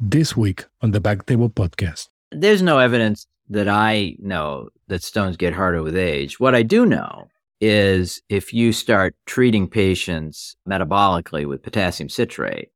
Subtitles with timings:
[0.00, 2.08] this week on the Back Table Podcast.
[2.30, 6.40] There's no evidence that I know that stones get harder with age.
[6.40, 7.28] What I do know
[7.60, 12.70] is if you start treating patients metabolically with potassium citrate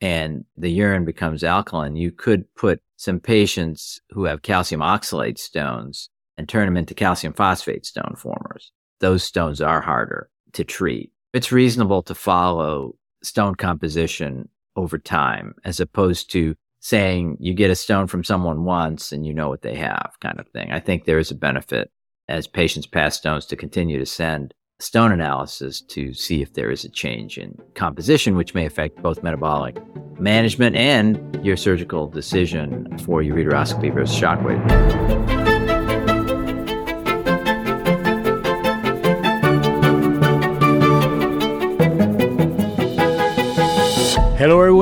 [0.00, 6.08] and the urine becomes alkaline, you could put some patients who have calcium oxalate stones
[6.36, 8.72] and turn them into calcium phosphate stone formers.
[9.00, 11.12] Those stones are harder to treat.
[11.32, 17.76] It's reasonable to follow stone composition over time as opposed to saying you get a
[17.76, 20.72] stone from someone once and you know what they have kind of thing.
[20.72, 21.90] I think there is a benefit
[22.28, 26.84] as patients pass stones to continue to send stone analysis to see if there is
[26.84, 29.76] a change in composition, which may affect both metabolic
[30.18, 35.51] management and your surgical decision for ureteroscopy versus shockwave.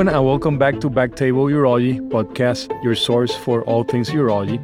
[0.01, 4.59] Everyone, and welcome back to Backtable Urology podcast, your source for all things urology.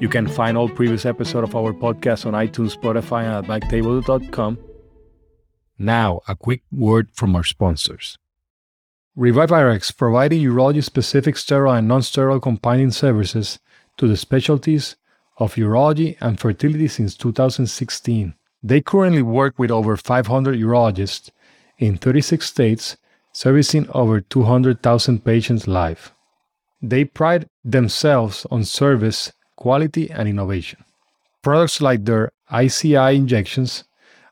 [0.00, 4.56] You can find all previous episodes of our podcast on iTunes, Spotify, and at backtable.com.
[5.78, 8.16] Now, a quick word from our sponsors.
[9.18, 13.58] ReviveRx, providing urology specific sterile and non sterile compounding services
[13.98, 14.96] to the specialties
[15.36, 18.32] of urology and fertility since 2016.
[18.62, 21.28] They currently work with over 500 urologists
[21.76, 22.96] in 36 states
[23.32, 26.12] servicing over 200,000 patients live.
[26.82, 30.84] They pride themselves on service, quality, and innovation.
[31.42, 33.84] Products like their ICI injections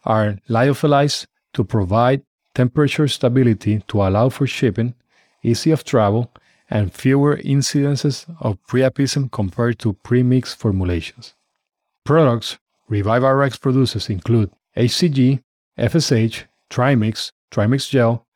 [0.05, 2.23] are lyophilized to provide
[2.55, 4.95] temperature stability to allow for shipping,
[5.43, 6.33] easy of travel,
[6.71, 11.35] and fewer incidences of priapism compared to pre-mixed formulations.
[12.05, 12.59] Products
[12.91, 15.43] ReviveRx produces include HCG,
[15.79, 18.27] FSH, Trimix, Trimix Gel,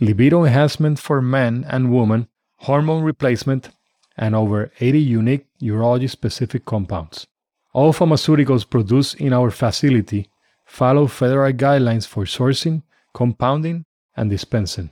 [0.00, 3.70] libido enhancement for men and women, hormone replacement,
[4.16, 7.26] and over 80 unique urology specific compounds.
[7.72, 10.28] All pharmaceuticals produced in our facility
[10.66, 13.84] follow federal guidelines for sourcing, compounding,
[14.16, 14.90] and dispensing.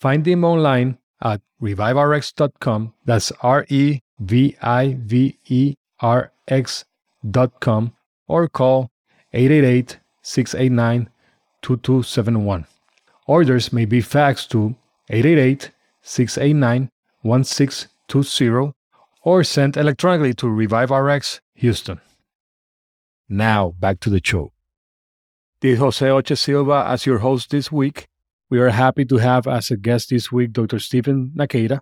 [0.00, 2.92] Find them online at reviverx.com.
[3.04, 7.92] That's R E V I V E R X.com
[8.28, 8.90] or call
[9.32, 11.08] 888 689
[11.62, 12.66] 2271.
[13.26, 14.76] Orders may be faxed to
[15.10, 15.70] 888
[16.02, 16.90] 689
[17.22, 18.72] 1620
[19.22, 22.00] or sent electronically to ReviveRx Houston.
[23.28, 24.52] Now, back to the show.
[25.60, 28.06] This Jose Oche Silva as your host this week.
[28.48, 30.78] We are happy to have as a guest this week Dr.
[30.78, 31.80] Stephen Nakada.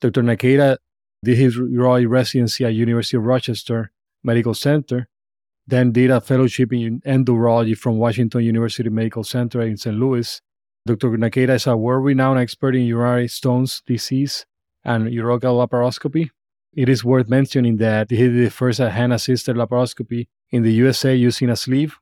[0.00, 0.22] Dr.
[0.22, 0.78] Nakada
[1.22, 3.92] did his urology residency at University of Rochester
[4.24, 5.06] Medical Center,
[5.68, 9.96] then did a fellowship in endourology from Washington University Medical Center in St.
[9.96, 10.40] Louis,
[10.84, 11.10] Dr.
[11.10, 14.46] Nakada is a world renowned expert in urinary stones disease
[14.84, 16.30] and urological laparoscopy.
[16.74, 21.14] It is worth mentioning that he did the first hand assisted laparoscopy in the USA
[21.14, 21.98] using a sleeve.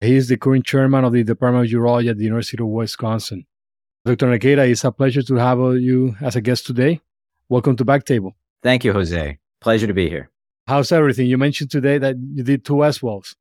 [0.00, 3.44] He is the current chairman of the Department of Urology at the University of Wisconsin.
[4.06, 4.26] Dr.
[4.26, 7.00] Nakada, it's a pleasure to have you as a guest today.
[7.50, 8.32] Welcome to Backtable.
[8.62, 9.38] Thank you, Jose.
[9.60, 10.30] Pleasure to be here.
[10.66, 11.26] How's everything?
[11.26, 13.34] You mentioned today that you did two SWLs.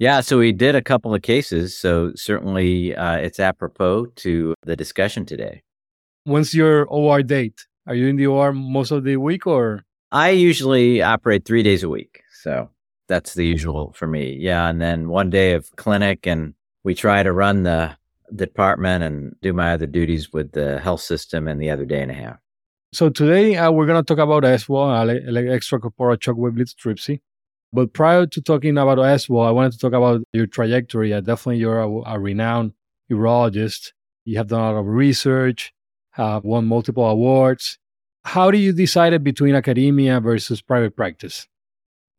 [0.00, 1.76] Yeah, so we did a couple of cases.
[1.76, 5.62] So certainly uh, it's apropos to the discussion today.
[6.24, 7.66] When's your OR date?
[7.86, 9.84] Are you in the OR most of the week or?
[10.10, 12.22] I usually operate three days a week.
[12.42, 12.70] So
[13.08, 14.38] that's the usual for me.
[14.40, 14.70] Yeah.
[14.70, 17.94] And then one day of clinic, and we try to run the
[18.34, 22.10] department and do my other duties with the health system and the other day and
[22.10, 22.38] a half.
[22.94, 27.20] So today uh, we're going to talk about SWL, extracorporeal shockwave lithotripsy.
[27.72, 31.12] But prior to talking about SWL, I wanted to talk about your trajectory.
[31.12, 32.72] Uh, definitely, you're a, a, renowned
[33.10, 33.92] urologist.
[34.24, 35.72] You have done a lot of research,
[36.12, 37.78] have won multiple awards.
[38.24, 41.46] How do you decide between academia versus private practice?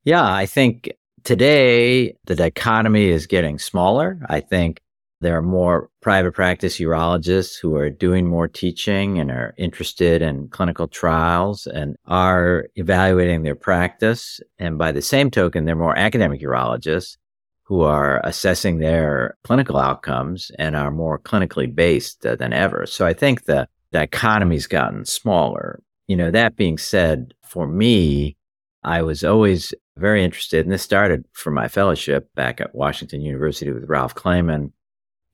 [0.04, 0.92] Yeah, I think
[1.24, 4.20] today the dichotomy is getting smaller.
[4.28, 4.82] I think
[5.22, 10.50] there are more private practice urologists who are doing more teaching and are interested in
[10.50, 14.42] clinical trials and are evaluating their practice.
[14.58, 17.18] And by the same token, there are more academic urologists
[17.64, 22.86] who are assessing their clinical outcomes and are more clinically based uh, than ever.
[22.86, 25.82] So I think the dichotomy's gotten smaller.
[26.08, 28.36] You know, that being said, for me,
[28.84, 33.72] I was always very interested, and this started from my fellowship back at Washington University
[33.72, 34.72] with Ralph Clayman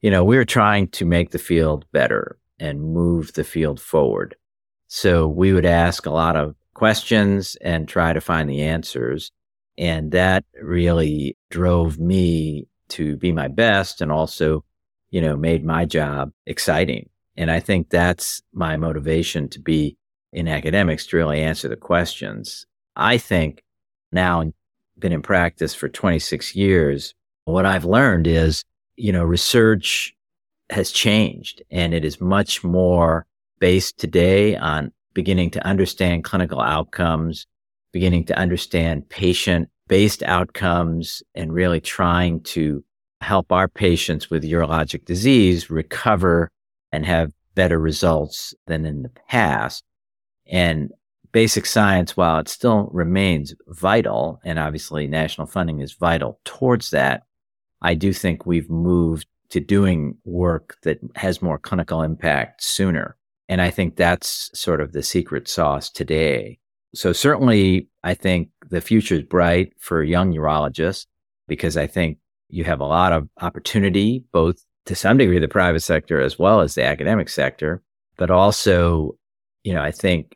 [0.01, 4.35] you know, we were trying to make the field better and move the field forward.
[4.87, 9.31] So we would ask a lot of questions and try to find the answers.
[9.77, 14.63] And that really drove me to be my best and also,
[15.09, 17.09] you know, made my job exciting.
[17.35, 19.97] And I think that's my motivation to be
[20.33, 22.65] in academics to really answer the questions.
[22.95, 23.63] I think
[24.11, 24.51] now
[24.97, 27.13] been in practice for 26 years.
[27.45, 28.63] What I've learned is,
[28.97, 30.13] you know, research
[30.69, 33.25] has changed and it is much more
[33.59, 37.47] based today on beginning to understand clinical outcomes,
[37.93, 42.83] beginning to understand patient based outcomes and really trying to
[43.21, 46.51] help our patients with urologic disease recover
[46.91, 49.83] and have better results than in the past.
[50.45, 50.91] And
[51.31, 57.23] basic science, while it still remains vital, and obviously national funding is vital towards that,
[57.81, 63.15] I do think we've moved to doing work that has more clinical impact sooner.
[63.49, 66.59] And I think that's sort of the secret sauce today.
[66.93, 71.05] So certainly I think the future is bright for young urologists
[71.47, 72.17] because I think
[72.49, 76.61] you have a lot of opportunity, both to some degree, the private sector as well
[76.61, 77.81] as the academic sector.
[78.17, 79.17] But also,
[79.63, 80.35] you know, I think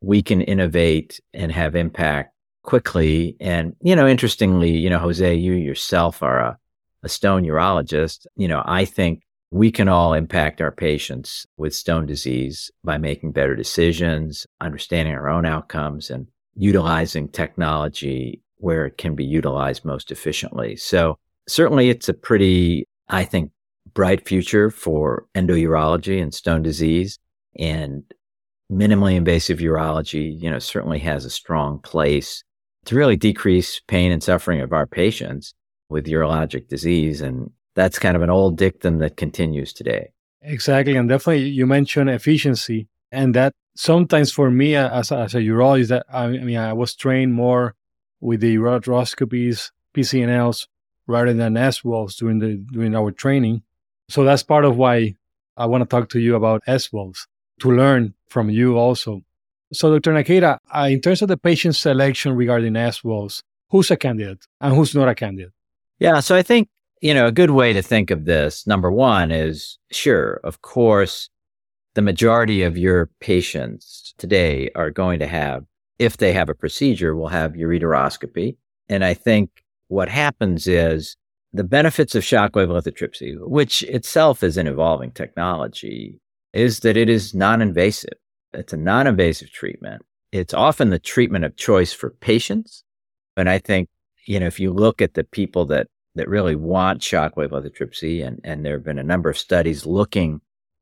[0.00, 3.36] we can innovate and have impact quickly.
[3.40, 6.58] And, you know, interestingly, you know, Jose, you yourself are a,
[7.02, 8.26] a stone urologist.
[8.36, 13.32] You know, I think we can all impact our patients with stone disease by making
[13.32, 20.10] better decisions, understanding our own outcomes, and utilizing technology where it can be utilized most
[20.10, 20.76] efficiently.
[20.76, 21.18] So
[21.48, 23.50] certainly it's a pretty, I think,
[23.94, 27.18] bright future for endourology and stone disease.
[27.58, 28.04] And
[28.70, 32.42] minimally invasive urology, you know, certainly has a strong place
[32.86, 35.52] to really decrease pain and suffering of our patients
[35.92, 37.20] with urologic disease.
[37.20, 40.12] And that's kind of an old dictum that continues today.
[40.42, 40.96] Exactly.
[40.96, 42.88] And definitely you mentioned efficiency.
[43.10, 46.94] And that sometimes for me as a, as a urologist, that I mean, I was
[46.94, 47.74] trained more
[48.20, 50.66] with the ureteroscopies, PCNLs,
[51.06, 53.62] rather than SWLs during the during our training.
[54.08, 55.16] So that's part of why
[55.56, 57.26] I want to talk to you about SWLs
[57.60, 59.22] to learn from you also.
[59.72, 60.12] So, Dr.
[60.12, 64.94] Nakada, uh, in terms of the patient selection regarding SWLs, who's a candidate and who's
[64.94, 65.52] not a candidate?
[66.02, 66.68] Yeah, so I think,
[67.00, 71.30] you know, a good way to think of this, number one, is sure, of course,
[71.94, 75.64] the majority of your patients today are going to have,
[76.00, 78.56] if they have a procedure, will have ureteroscopy.
[78.88, 81.16] And I think what happens is
[81.52, 86.18] the benefits of shockwave lithotripsy, which itself is an evolving technology,
[86.52, 88.18] is that it is non invasive.
[88.52, 90.02] It's a non invasive treatment.
[90.32, 92.82] It's often the treatment of choice for patients.
[93.36, 93.88] And I think,
[94.26, 98.40] you know, if you look at the people that, that really want shockwave lithotripsy, and,
[98.44, 100.40] and there have been a number of studies looking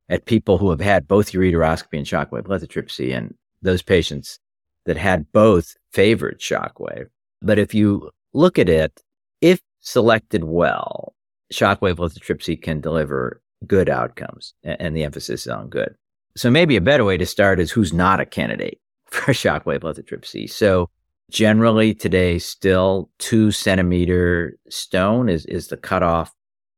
[0.09, 4.39] at people who have had both ureteroscopy and shockwave lithotripsy, and those patients
[4.87, 7.07] that had both favored shockwave.
[7.43, 9.01] But if you look at it,
[9.41, 11.15] if selected well,
[11.53, 15.95] shockwave lithotripsy can deliver good outcomes, and the emphasis is on good.
[16.37, 20.51] So maybe a better way to start is who's not a candidate for shockwave lithotripsy.
[20.51, 20.89] So
[21.31, 26.35] generally today, still two centimeter stone is, is the cutoff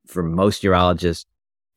[0.06, 1.24] for most urologists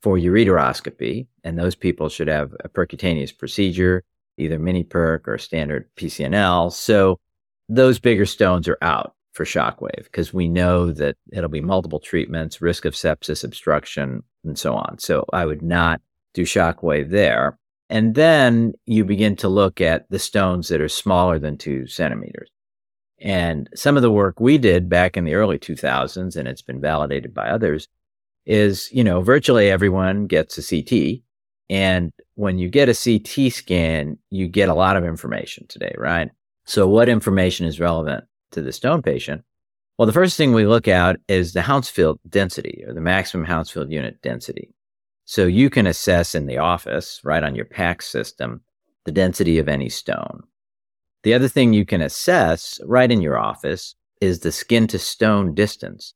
[0.01, 1.27] for ureteroscopy.
[1.44, 4.04] And those people should have a percutaneous procedure,
[4.38, 6.72] either mini perc or standard PCNL.
[6.72, 7.19] So
[7.68, 12.62] those bigger stones are out for shockwave because we know that it'll be multiple treatments,
[12.62, 15.00] risk of sepsis, obstruction, and so on.
[15.00, 16.01] So I would not
[16.33, 17.57] do shockwave there.
[17.89, 22.50] And then you begin to look at the stones that are smaller than two centimeters.
[23.19, 26.81] And some of the work we did back in the early 2000s, and it's been
[26.81, 27.88] validated by others,
[28.45, 31.22] is, you know, virtually everyone gets a CT.
[31.69, 36.29] And when you get a CT scan, you get a lot of information today, right?
[36.65, 39.43] So what information is relevant to the stone patient?
[39.98, 43.91] Well, the first thing we look at is the Hounsfield density or the maximum Hounsfield
[43.91, 44.74] unit density.
[45.24, 48.62] So you can assess in the office, right on your PACS system,
[49.05, 50.43] the density of any stone.
[51.25, 55.55] The other thing you can assess right in your office is the skin to stone
[55.55, 56.13] distance.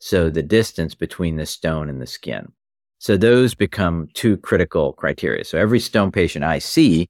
[0.00, 2.52] So the distance between the stone and the skin.
[2.98, 5.44] So those become two critical criteria.
[5.44, 7.08] So every stone patient I see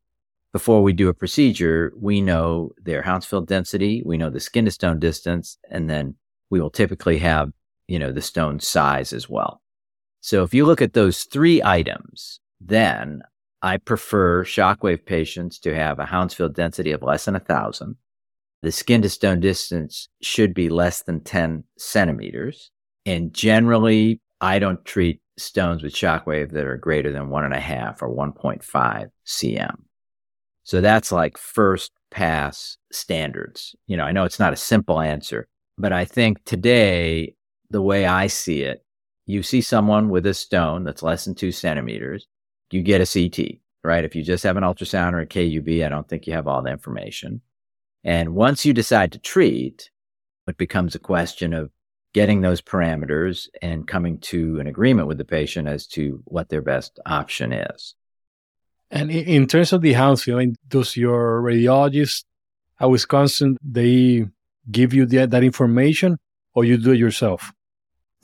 [0.52, 4.70] before we do a procedure, we know their Hounsfield density, we know the skin to
[4.70, 6.14] stone distance, and then
[6.50, 7.50] we will typically have,
[7.88, 9.60] you know, the stone size as well.
[10.20, 13.22] So if you look at those three items, then
[13.62, 17.96] I prefer shockwave patients to have a Hounsfield density of less than a thousand.
[18.62, 22.70] The skin to stone distance should be less than 10 centimeters.
[23.06, 27.60] And generally, I don't treat stones with shockwave that are greater than one and a
[27.60, 29.74] half or 1.5 cm.
[30.64, 33.74] So that's like first pass standards.
[33.86, 35.48] You know, I know it's not a simple answer,
[35.78, 37.34] but I think today,
[37.70, 38.84] the way I see it,
[39.26, 42.26] you see someone with a stone that's less than two centimeters,
[42.70, 43.58] you get a CT.
[43.82, 44.04] right?
[44.04, 46.62] If you just have an ultrasound or a KUB, I don't think you have all
[46.62, 47.40] the information.
[48.04, 49.90] And once you decide to treat,
[50.46, 51.70] it becomes a question of
[52.12, 56.62] getting those parameters and coming to an agreement with the patient as to what their
[56.62, 57.94] best option is.
[58.90, 62.24] And in terms of the Hounsfield, does your radiologist
[62.80, 64.26] at Wisconsin they
[64.70, 66.18] give you the, that information,
[66.54, 67.52] or you do it yourself?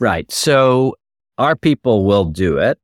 [0.01, 0.31] Right.
[0.33, 0.97] So
[1.39, 2.79] our people will do it,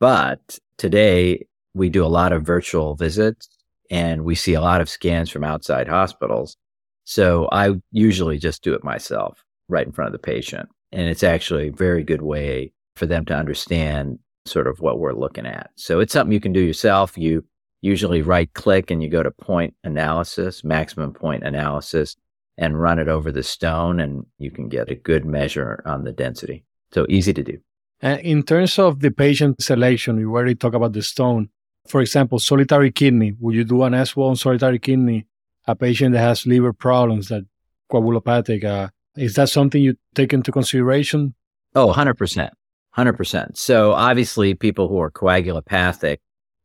[0.00, 3.48] but today we do a lot of virtual visits
[3.90, 6.56] and we see a lot of scans from outside hospitals.
[7.04, 10.68] So I usually just do it myself right in front of the patient.
[10.92, 15.12] And it's actually a very good way for them to understand sort of what we're
[15.12, 15.70] looking at.
[15.76, 17.16] So it's something you can do yourself.
[17.16, 17.44] You
[17.82, 22.16] usually right click and you go to point analysis, maximum point analysis,
[22.58, 26.12] and run it over the stone, and you can get a good measure on the
[26.12, 26.64] density.
[26.92, 27.58] So easy to do.
[28.02, 31.50] In terms of the patient selection, we already talked about the stone.
[31.86, 33.34] For example, solitary kidney.
[33.40, 35.26] Would you do an SWL on solitary kidney?
[35.66, 37.44] A patient that has liver problems, that
[37.92, 41.34] coagulopathic, uh, is that something you take into consideration?
[41.74, 42.50] Oh, 100%.
[42.96, 43.56] 100%.
[43.56, 46.18] So obviously, people who are coagulopathic,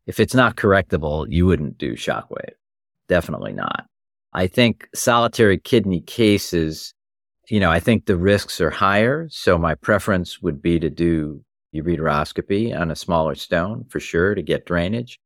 [0.08, 2.54] if it's not correctable, you wouldn't do shockwave.
[3.08, 3.86] Definitely not.
[4.34, 6.94] I think solitary kidney cases,
[7.50, 9.28] you know, I think the risks are higher.
[9.30, 14.42] So my preference would be to do ureteroscopy on a smaller stone for sure to
[14.42, 15.20] get drainage.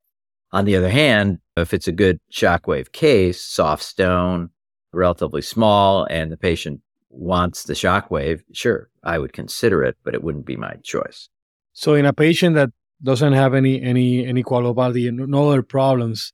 [0.51, 4.49] On the other hand, if it's a good shockwave case, soft stone,
[4.91, 10.23] relatively small, and the patient wants the shockwave, sure, I would consider it, but it
[10.23, 11.29] wouldn't be my choice.
[11.73, 12.71] So in a patient that
[13.01, 16.33] doesn't have any any any coagulopathy, no other problems,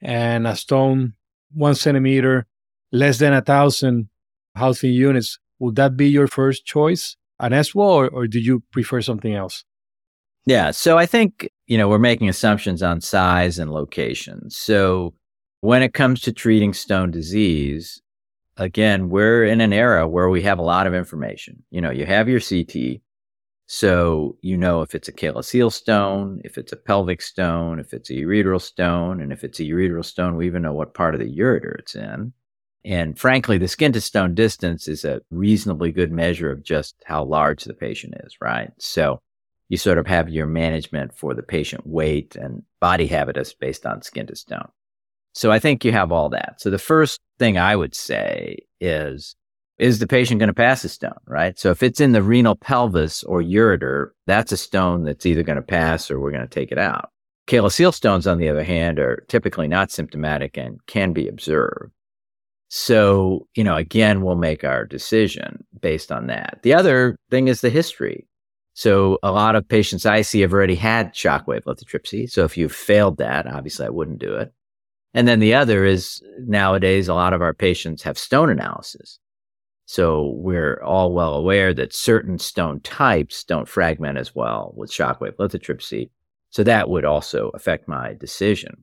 [0.00, 1.14] and a stone
[1.52, 2.46] one centimeter,
[2.92, 4.08] less than a thousand
[4.56, 9.00] Hounsfield units, would that be your first choice, an SWL, or, or do you prefer
[9.00, 9.64] something else?
[10.46, 14.50] Yeah, so I think you know we're making assumptions on size and location.
[14.50, 15.14] So
[15.60, 18.02] when it comes to treating stone disease,
[18.56, 21.62] again, we're in an era where we have a lot of information.
[21.70, 23.00] You know, you have your CT,
[23.66, 28.10] so you know if it's a calyceal stone, if it's a pelvic stone, if it's
[28.10, 31.20] a ureteral stone, and if it's a ureteral stone, we even know what part of
[31.20, 32.34] the ureter it's in.
[32.84, 37.24] And frankly, the skin to stone distance is a reasonably good measure of just how
[37.24, 38.70] large the patient is, right?
[38.78, 39.20] So
[39.68, 44.02] you sort of have your management for the patient weight and body habitus based on
[44.02, 44.68] skin to stone.
[45.32, 46.60] So I think you have all that.
[46.60, 49.34] So the first thing I would say is,
[49.78, 51.58] is the patient going to pass a stone, right?
[51.58, 55.56] So if it's in the renal pelvis or ureter, that's a stone that's either going
[55.56, 57.10] to pass or we're going to take it out.
[57.48, 61.92] Calyceal stones, on the other hand, are typically not symptomatic and can be observed.
[62.76, 66.58] So, you know, again, we'll make our decision based on that.
[66.62, 68.26] The other thing is the history.
[68.72, 72.28] So a lot of patients I see have already had shockwave lithotripsy.
[72.28, 74.52] So if you've failed that, obviously I wouldn't do it.
[75.14, 79.20] And then the other is nowadays, a lot of our patients have stone analysis.
[79.86, 85.36] So we're all well aware that certain stone types don't fragment as well with shockwave
[85.36, 86.10] lithotripsy.
[86.50, 88.82] So that would also affect my decision.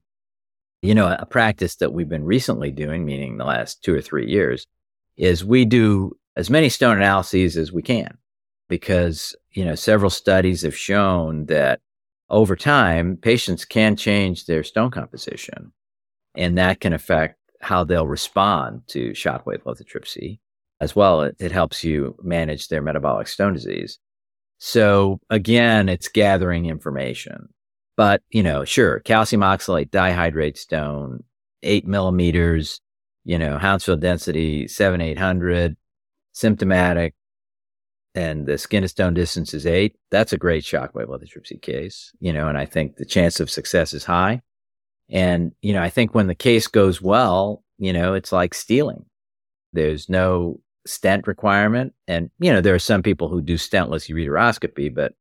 [0.82, 4.28] You know, a practice that we've been recently doing, meaning the last two or three
[4.28, 4.66] years,
[5.16, 8.18] is we do as many stone analyses as we can
[8.68, 11.82] because, you know, several studies have shown that
[12.30, 15.72] over time, patients can change their stone composition
[16.36, 20.40] and that can affect how they'll respond to shockwave lithotripsy
[20.80, 21.22] as well.
[21.22, 24.00] It, it helps you manage their metabolic stone disease.
[24.58, 27.50] So again, it's gathering information.
[27.98, 31.24] But, you know, sure, calcium oxalate dihydrate stone,
[31.64, 32.82] eight millimeters,
[33.24, 35.76] you know, Hounsfield density, seven, 800,
[36.32, 37.14] symptomatic,
[38.16, 39.96] and the skin to stone distance is eight.
[40.10, 43.94] That's a great shockwave lithotripsy case, you know, and I think the chance of success
[43.94, 44.42] is high.
[45.10, 49.06] And, you know, I think when the case goes well, you know, it's like stealing.
[49.74, 51.94] There's no stent requirement.
[52.08, 55.14] And, you know, there are some people who do stentless ureteroscopy, but,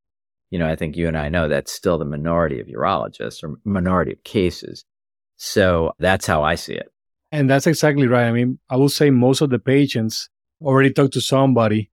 [0.50, 3.56] you know, I think you and I know that's still the minority of urologists or
[3.64, 4.84] minority of cases.
[5.36, 6.92] So that's how I see it.
[7.32, 8.26] And that's exactly right.
[8.26, 10.28] I mean, I would say most of the patients
[10.60, 11.90] already talked to somebody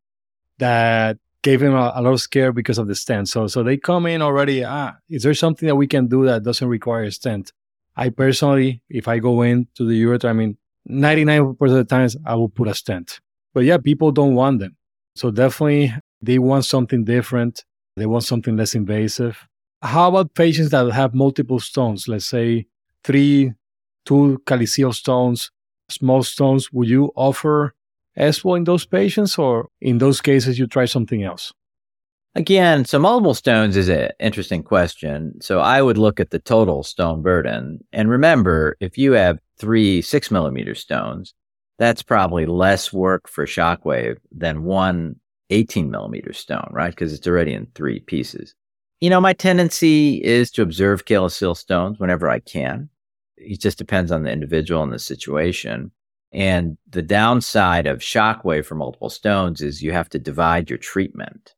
[0.58, 3.30] that gave him a, a, lot of scare because of the stent.
[3.30, 4.66] So, so they come in already.
[4.66, 7.54] Ah, is there something that we can do that doesn't require a stent?
[7.96, 10.58] I personally, if I go into the ureter, I mean,
[10.90, 13.20] 99% of the times I will put a stent.
[13.54, 14.76] But yeah, people don't want them.
[15.16, 17.64] So definitely they want something different.
[17.98, 19.48] They want something less invasive.
[19.82, 22.08] How about patients that have multiple stones?
[22.08, 22.68] Let's say
[23.04, 23.54] three,
[24.06, 25.50] two calyceal stones,
[25.90, 26.72] small stones.
[26.72, 27.74] Would you offer
[28.16, 31.52] SWL in those patients or in those cases you try something else?
[32.36, 35.34] Again, so multiple stones is an interesting question.
[35.42, 37.84] So I would look at the total stone burden.
[37.92, 41.34] And remember, if you have three six millimeter stones,
[41.80, 45.16] that's probably less work for shockwave than one
[45.50, 46.90] 18 millimeter stone, right?
[46.90, 48.56] Because it's already in three pieces.
[49.00, 52.90] You know, my tendency is to observe calyceal stones whenever I can.
[53.38, 55.92] It just depends on the individual and the situation.
[56.34, 61.54] And the downside of shockwave for multiple stones is you have to divide your treatment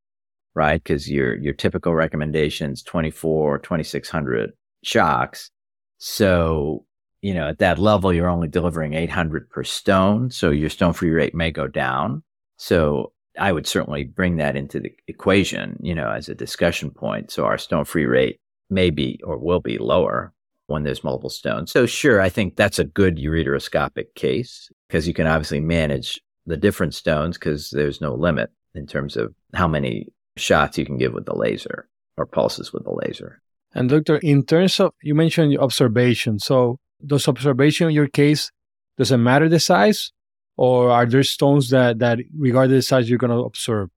[0.60, 0.84] right?
[0.84, 4.51] Because your your typical recommendations 24, 2600
[4.84, 5.51] shocks.
[6.00, 6.86] So,
[7.22, 10.31] you know, at that level, you're only delivering 800 per stone.
[10.31, 12.24] So your stone free rate may go down.
[12.58, 17.31] So I would certainly bring that into the equation, you know, as a discussion point.
[17.31, 20.34] So our stone free rate may be or will be lower
[20.67, 21.72] when there's multiple stones.
[21.72, 26.58] So sure, I think that's a good ureteroscopic case because you can obviously manage the
[26.58, 31.13] different stones because there's no limit in terms of how many shots you can give
[31.13, 33.41] with the laser or pulses with the laser.
[33.74, 38.51] And doctor, in terms of you mentioned observation, so does observation in your case
[38.98, 40.12] doesn't matter the size,
[40.60, 43.89] or are there stones that that regardless the size you're going to observe?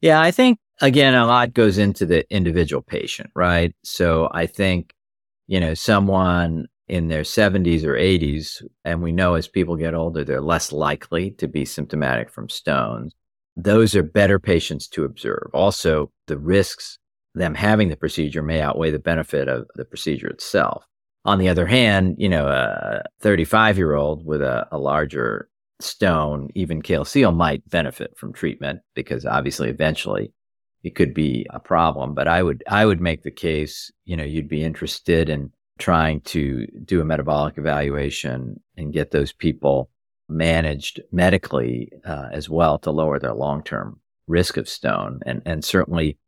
[0.00, 3.74] Yeah, I think again a lot goes into the individual patient, right?
[3.84, 4.94] So I think
[5.46, 10.24] you know someone in their 70s or 80s, and we know as people get older,
[10.24, 13.14] they're less likely to be symptomatic from stones
[13.58, 15.50] those are better patients to observe.
[15.52, 16.98] Also, the risks
[17.34, 20.84] them having the procedure may outweigh the benefit of the procedure itself.
[21.24, 25.48] On the other hand, you know, a 35 year old with a, a, larger
[25.80, 30.32] stone, even calyceal, might benefit from treatment because obviously eventually
[30.82, 32.14] it could be a problem.
[32.14, 36.20] But I would, I would make the case, you know, you'd be interested in trying
[36.22, 39.90] to do a metabolic evaluation and get those people
[40.28, 45.20] managed medically uh, as well to lower their long term risk of stone.
[45.24, 46.18] And, and certainly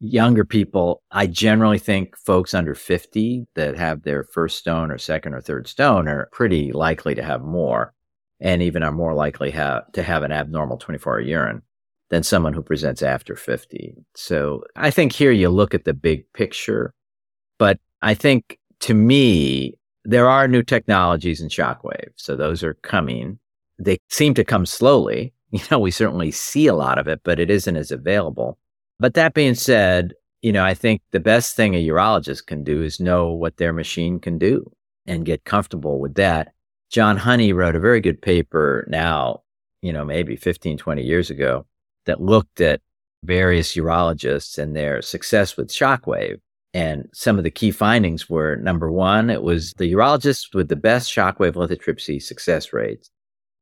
[0.00, 5.34] younger people, I generally think folks under 50 that have their first stone or second
[5.34, 7.92] or third stone are pretty likely to have more
[8.40, 11.62] and even are more likely have, to have an abnormal 24 hour urine
[12.08, 13.94] than someone who presents after 50.
[14.14, 16.92] So I think here you look at the big picture,
[17.58, 22.08] but I think to me, there are new technologies in shockwave.
[22.16, 23.38] So those are coming
[23.80, 25.32] they seem to come slowly.
[25.52, 28.56] You know, we certainly see a lot of it, but it isn't as available.
[29.00, 30.12] But that being said,
[30.42, 33.72] you know, I think the best thing a urologist can do is know what their
[33.72, 34.70] machine can do
[35.08, 36.52] and get comfortable with that.
[36.90, 39.42] John Honey wrote a very good paper now,
[39.82, 41.66] you know, maybe 15, 20 years ago
[42.06, 42.80] that looked at
[43.24, 46.40] various urologists and their success with shockwave.
[46.72, 50.76] And some of the key findings were number one, it was the urologists with the
[50.76, 53.10] best shockwave lithotripsy success rates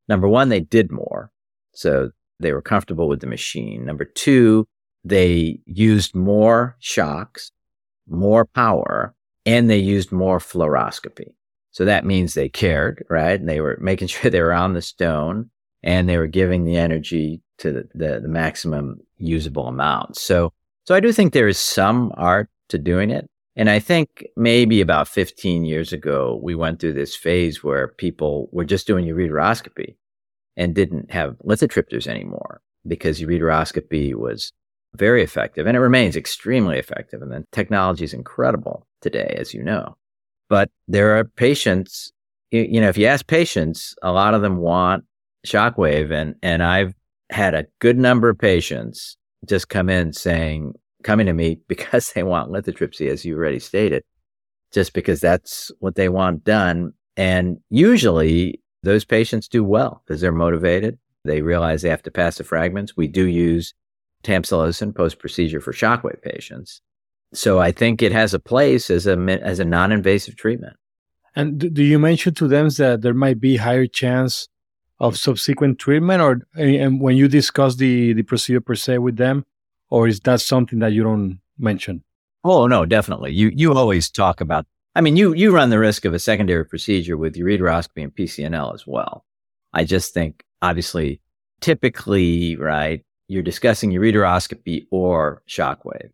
[0.08, 1.30] Number one, they did more.
[1.74, 2.10] So
[2.40, 3.84] they were comfortable with the machine.
[3.84, 4.66] Number two,
[5.04, 7.52] they used more shocks,
[8.08, 9.14] more power,
[9.44, 11.34] and they used more fluoroscopy.
[11.78, 13.38] So that means they cared, right?
[13.38, 15.48] And they were making sure they were on the stone
[15.84, 20.16] and they were giving the energy to the, the, the maximum usable amount.
[20.16, 20.52] So,
[20.86, 23.28] so I do think there is some art to doing it.
[23.54, 28.48] And I think maybe about 15 years ago, we went through this phase where people
[28.50, 29.94] were just doing ureteroscopy
[30.56, 34.52] and didn't have lithotripters anymore because ureteroscopy was
[34.96, 37.22] very effective and it remains extremely effective.
[37.22, 39.97] And the technology is incredible today, as you know.
[40.48, 42.12] But there are patients,
[42.50, 45.04] you know, if you ask patients, a lot of them want
[45.46, 46.10] shockwave.
[46.10, 46.94] And, and I've
[47.30, 52.22] had a good number of patients just come in saying, coming to me because they
[52.22, 54.04] want lithotripsy, as you already stated,
[54.72, 56.92] just because that's what they want done.
[57.16, 60.98] And usually those patients do well because they're motivated.
[61.24, 62.96] They realize they have to pass the fragments.
[62.96, 63.74] We do use
[64.22, 66.80] tamsulosin post procedure for shockwave patients.
[67.32, 70.76] So I think it has a place as a as a non-invasive treatment.
[71.36, 74.48] And do you mention to them that there might be higher chance
[74.98, 79.44] of subsequent treatment, or and when you discuss the the procedure per se with them,
[79.90, 82.02] or is that something that you don't mention?
[82.44, 83.32] Oh no, definitely.
[83.32, 84.66] You you always talk about.
[84.94, 88.74] I mean, you you run the risk of a secondary procedure with ureteroscopy and PCNL
[88.74, 89.24] as well.
[89.72, 91.20] I just think, obviously,
[91.60, 96.10] typically, right, you're discussing ureteroscopy or shockwave,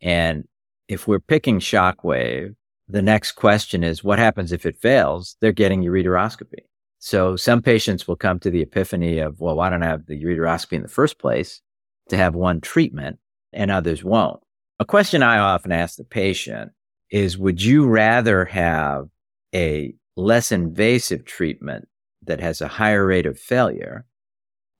[0.00, 0.44] and
[0.88, 2.54] if we're picking shockwave,
[2.88, 5.36] the next question is what happens if it fails?
[5.40, 6.64] They're getting ureteroscopy.
[6.98, 10.22] So some patients will come to the epiphany of, well, why don't I have the
[10.22, 11.60] ureteroscopy in the first place
[12.08, 13.18] to have one treatment
[13.52, 14.40] and others won't?
[14.80, 16.72] A question I often ask the patient
[17.10, 19.08] is Would you rather have
[19.54, 21.88] a less invasive treatment
[22.22, 24.06] that has a higher rate of failure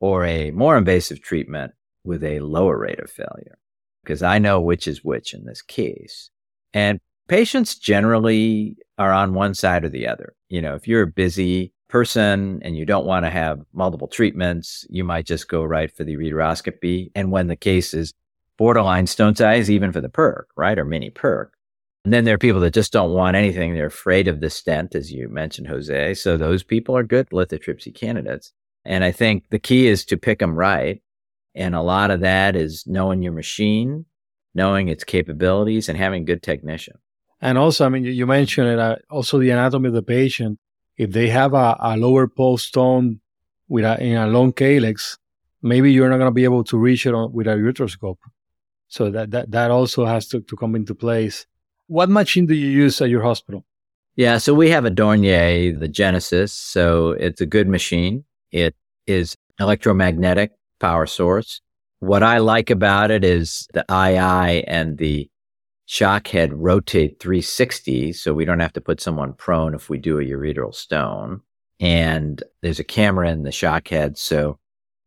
[0.01, 1.73] or a more invasive treatment
[2.05, 3.59] with a lower rate of failure?
[4.05, 6.31] Because I know which is which in this case.
[6.73, 10.35] And patients generally are on one side or the other.
[10.49, 14.87] You know, if you're a busy person and you don't want to have multiple treatments,
[14.91, 17.11] you might just go right for the ureteroscopy.
[17.15, 18.13] And when the case is
[18.57, 21.49] borderline stone size, even for the perc, right, or mini perc.
[22.05, 23.75] And then there are people that just don't want anything.
[23.75, 26.15] They're afraid of the stent, as you mentioned, Jose.
[26.15, 28.53] So those people are good lithotripsy candidates.
[28.85, 31.01] And I think the key is to pick them right.
[31.55, 34.07] And a lot of that is knowing your machine,
[34.55, 36.97] knowing its capabilities, and having good technician.
[37.41, 40.59] And also, I mean, you mentioned it, uh, also the anatomy of the patient.
[40.97, 43.21] If they have a, a lower pole stone
[43.69, 45.19] with a, in a long calyx,
[45.63, 48.19] maybe you're not going to be able to reach it on, with a ureteroscope.
[48.89, 51.47] So that, that, that also has to, to come into place.
[51.87, 53.65] What machine do you use at your hospital?
[54.17, 56.53] Yeah, so we have a Dornier, the Genesis.
[56.53, 58.25] So it's a good machine.
[58.53, 60.53] It is electromagnetic
[60.85, 61.63] power source.
[62.01, 65.31] What I like about it is the II and the
[65.87, 68.13] shock head rotate 360.
[68.13, 71.41] So we don't have to put someone prone if we do a ureteral stone.
[71.81, 74.19] And there's a camera in the shock head.
[74.19, 74.59] So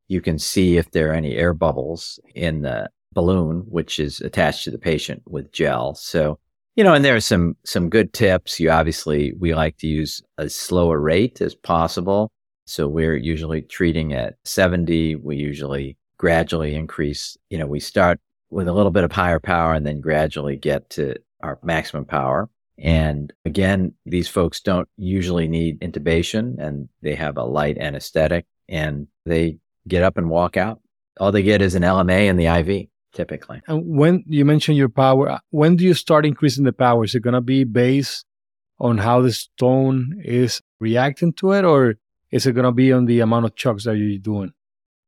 [0.08, 4.64] you can see if there are any air bubbles in the balloon, which is attached
[4.64, 5.94] to the patient with gel.
[5.94, 6.40] So,
[6.76, 8.60] you know, and there are some, some good tips.
[8.60, 12.32] You obviously, we like to use as slow a rate as possible.
[12.68, 15.16] So we're usually treating at 70.
[15.16, 19.74] We usually gradually increase, you know, we start with a little bit of higher power
[19.74, 22.50] and then gradually get to our maximum power.
[22.78, 29.08] And again, these folks don't usually need intubation and they have a light anesthetic and
[29.26, 30.82] they get up and walk out.
[31.20, 33.62] All they get is an LMA and the IV typically.
[33.68, 37.04] And when you mentioned your power, uh, when do you start increasing the power?
[37.04, 38.26] Is it going to be based
[38.80, 41.96] on how the stone is reacting to it, or
[42.32, 44.52] is it going to be on the amount of shocks that you're doing?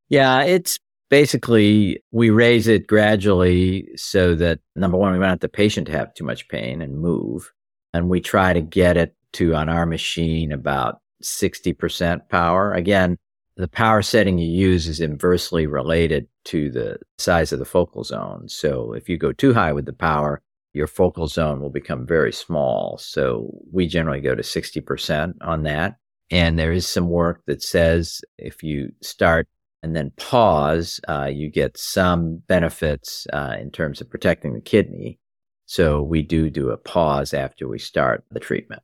[0.10, 0.80] Yeah, it's
[1.10, 5.94] basically we raise it gradually so that number one, we don't want the patient to
[5.94, 7.52] have too much pain and move.
[7.94, 12.74] And we try to get it to on our machine about 60% power.
[12.74, 13.18] Again,
[13.58, 18.48] the power setting you use is inversely related to the size of the focal zone.
[18.48, 20.42] So if you go too high with the power,
[20.74, 22.98] your focal zone will become very small.
[23.00, 25.98] So we generally go to 60% on that.
[26.32, 29.48] And there is some work that says if you start
[29.82, 35.20] and then pause, uh, you get some benefits uh, in terms of protecting the kidney.
[35.66, 38.84] So we do do a pause after we start the treatment.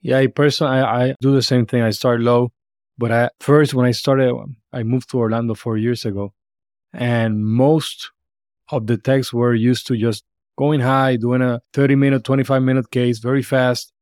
[0.00, 1.82] Yeah, I personally, I, I do the same thing.
[1.82, 2.52] I start low
[2.98, 4.34] but at first, when I started,
[4.72, 6.34] I moved to Orlando four years ago,
[6.92, 8.10] and most
[8.70, 10.24] of the techs were used to just
[10.58, 13.92] going high, doing a 30 minute, 25 minute case very fast.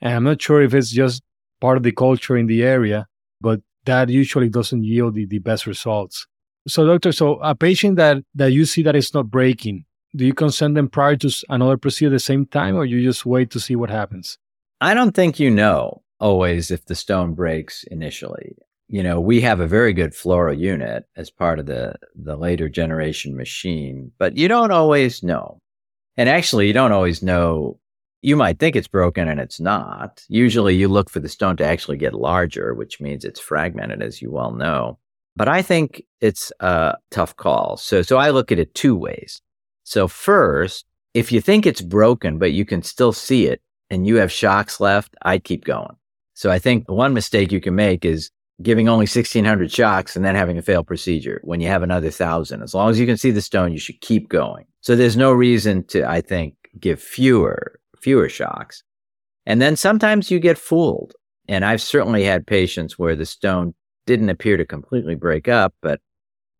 [0.00, 1.22] And I'm not sure if it's just
[1.64, 3.06] part of the culture in the area,
[3.40, 6.26] but that usually doesn't yield the, the best results.
[6.68, 10.34] So, doctor, so a patient that, that you see that is not breaking, do you
[10.34, 13.60] consent them prior to another procedure at the same time, or you just wait to
[13.60, 14.36] see what happens?
[14.82, 18.56] I don't think you know always if the stone breaks initially.
[18.88, 22.68] You know, we have a very good fluoro unit as part of the, the later
[22.68, 25.60] generation machine, but you don't always know.
[26.18, 27.78] And actually, you don't always know.
[28.24, 30.24] You might think it's broken and it's not.
[30.28, 34.22] Usually you look for the stone to actually get larger, which means it's fragmented, as
[34.22, 34.98] you well know.
[35.36, 37.76] But I think it's a tough call.
[37.76, 39.42] So, so I look at it two ways.
[39.82, 43.60] So first, if you think it's broken, but you can still see it
[43.90, 45.94] and you have shocks left, I'd keep going.
[46.32, 48.30] So I think one mistake you can make is
[48.62, 52.62] giving only 1600 shocks and then having a failed procedure when you have another thousand.
[52.62, 54.64] As long as you can see the stone, you should keep going.
[54.80, 58.82] So there's no reason to, I think, give fewer, fewer shocks.
[59.46, 61.14] And then sometimes you get fooled.
[61.48, 63.74] And I've certainly had patients where the stone
[64.06, 66.00] didn't appear to completely break up, but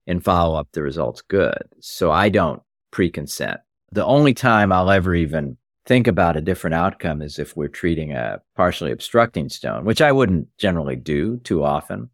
[0.07, 1.63] in follow up, the result's good.
[1.81, 3.61] So I don't pre consent.
[3.93, 8.13] The only time I'll ever even think about a different outcome is if we're treating
[8.13, 12.09] a partially obstructing stone, which I wouldn't generally do too often,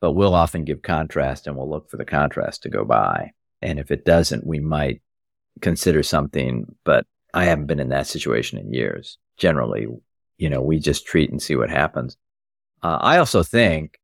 [0.00, 3.32] but we'll often give contrast and we'll look for the contrast to go by.
[3.62, 5.00] And if it doesn't, we might
[5.62, 9.18] consider something, but I haven't been in that situation in years.
[9.36, 9.88] Generally,
[10.38, 12.16] you know, we just treat and see what happens.
[12.82, 13.98] Uh, I also think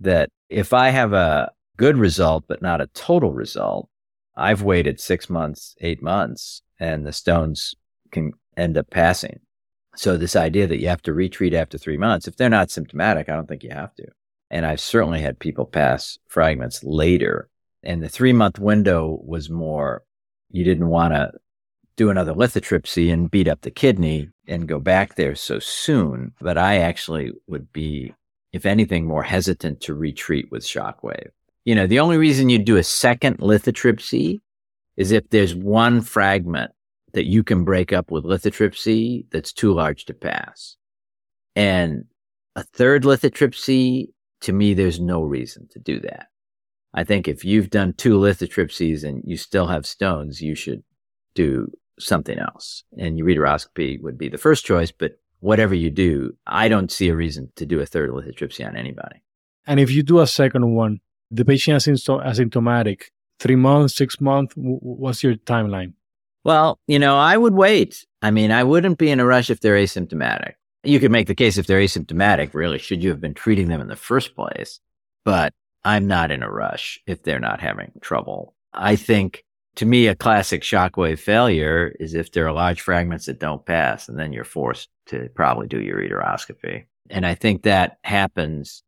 [0.00, 3.88] that if I have a good result, but not a total result,
[4.36, 7.74] I've waited six months, eight months, and the stones
[8.12, 9.40] can end up passing.
[9.96, 13.28] So this idea that you have to retreat after three months, if they're not symptomatic,
[13.28, 14.06] I don't think you have to.
[14.50, 17.48] And I've certainly had people pass fragments later.
[17.82, 20.04] And the three month window was more,
[20.50, 21.32] you didn't want to
[21.96, 26.32] do another lithotripsy and beat up the kidney and go back there so soon.
[26.40, 28.14] But I actually would be,
[28.52, 31.28] if anything, more hesitant to retreat with shockwave.
[31.64, 34.40] You know, the only reason you'd do a second lithotripsy
[34.96, 36.72] is if there's one fragment
[37.12, 40.76] that you can break up with lithotripsy that's too large to pass.
[41.56, 42.04] And
[42.56, 44.08] a third lithotripsy,
[44.42, 46.26] to me, there's no reason to do that.
[46.92, 50.82] I think if you've done two lithotripsies and you still have stones, you should
[51.34, 52.84] do something else.
[52.98, 57.16] And ureteroscopy would be the first choice, but whatever you do, I don't see a
[57.16, 59.22] reason to do a third lithotripsy on anybody.
[59.66, 63.04] And if you do a second one, the patient is asymptomatic,
[63.38, 65.94] three months, six months, what's your timeline?
[66.44, 68.06] Well, you know, I would wait.
[68.22, 70.54] I mean, I wouldn't be in a rush if they're asymptomatic.
[70.82, 73.80] You could make the case if they're asymptomatic, really, should you have been treating them
[73.80, 74.80] in the first place?
[75.24, 75.54] But
[75.84, 78.54] I'm not in a rush if they're not having trouble.
[78.72, 79.44] I think
[79.76, 84.08] to me, a classic shockwave failure is if there are large fragments that don't pass,
[84.08, 86.84] and then you're forced to probably do your ureteroscopy.
[87.10, 88.82] And I think that happens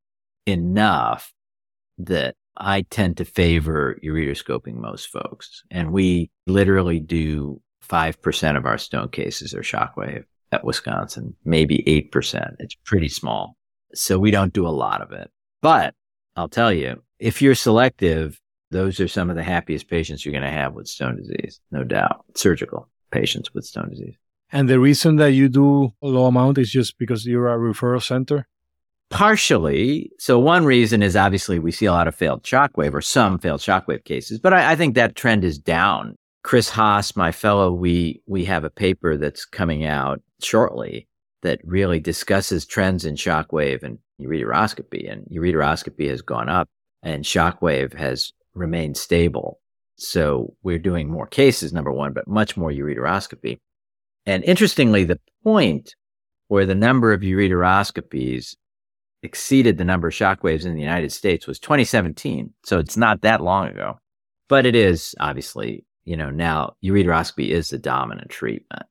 [0.47, 1.33] enough
[1.99, 5.63] that I tend to favor ureteroscoping most folks.
[5.71, 12.57] And we literally do 5% of our stone cases are shockwave at Wisconsin, maybe 8%.
[12.59, 13.57] It's pretty small.
[13.95, 15.31] So we don't do a lot of it.
[15.63, 15.95] But
[16.37, 18.41] I'll tell you, if you're selective,
[18.71, 21.85] those are some of the happiest patients you're going to have with stone disease, no
[21.85, 22.25] doubt.
[22.35, 24.17] Surgical patients with stone disease.
[24.53, 28.03] And the reason that you do a low amount is just because you're a referral
[28.03, 28.47] center?
[29.11, 30.11] Partially.
[30.19, 33.61] So one reason is obviously we see a lot of failed shockwave or some failed
[33.61, 36.17] shockwave cases, but I, I think that trend is down.
[36.43, 41.09] Chris Haas, my fellow, we we have a paper that's coming out shortly
[41.43, 45.11] that really discusses trends in shockwave and ureteroscopy.
[45.11, 46.69] And ureteroscopy has gone up
[47.03, 49.61] and shockwave has remained stable.
[49.97, 53.59] So we're doing more cases, number one, but much more ureteroscopy.
[54.27, 55.95] And interestingly, the point
[56.49, 58.57] where the number of ureteroscopies
[59.23, 62.53] exceeded the number of shockwaves in the United States was 2017.
[62.65, 63.99] So it's not that long ago,
[64.49, 68.85] but it is obviously, you know, now ureteroscopy is the dominant treatment.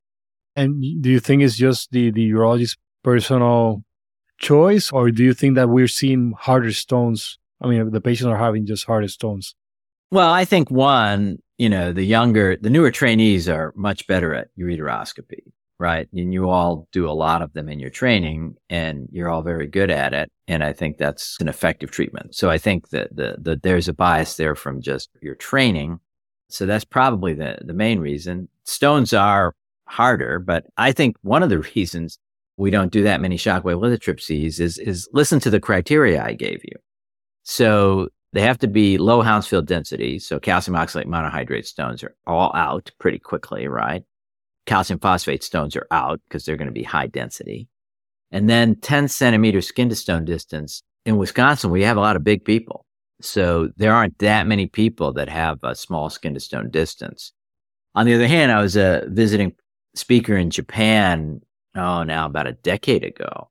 [0.56, 3.84] And do you think it's just the, the urologist's personal
[4.39, 7.38] choice, or do you think that we're seeing harder stones?
[7.65, 9.56] I mean, the patients are having just harder stones.
[10.12, 14.49] Well, I think one, you know, the younger, the newer trainees are much better at
[14.58, 15.41] ureteroscopy,
[15.80, 16.08] right?
[16.13, 19.65] And you all do a lot of them in your training and you're all very
[19.65, 20.32] good at it.
[20.47, 22.36] And I think that's an effective treatment.
[22.36, 25.99] So I think that the, the, there's a bias there from just your training.
[26.49, 28.47] So that's probably the, the main reason.
[28.65, 29.56] Stones are
[29.88, 32.19] harder, but I think one of the reasons
[32.58, 36.63] we don't do that many shockwave lithotripsies is, is listen to the criteria I gave
[36.63, 36.78] you.
[37.45, 40.19] So they have to be low Hounsfield density.
[40.19, 44.03] So calcium oxalate monohydrate stones are all out pretty quickly, right?
[44.65, 47.69] Calcium phosphate stones are out because they're going to be high density.
[48.31, 50.81] And then 10 centimeter skin to stone distance.
[51.05, 52.84] In Wisconsin, we have a lot of big people.
[53.21, 57.31] So there aren't that many people that have a small skin to stone distance.
[57.93, 59.53] On the other hand, I was a visiting
[59.93, 61.41] speaker in Japan,
[61.75, 63.49] oh, now about a decade ago.